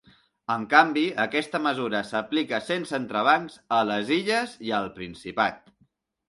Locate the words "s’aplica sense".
2.11-2.97